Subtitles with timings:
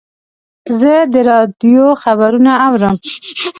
[0.79, 2.95] زه د راډیو خبرونه اورم.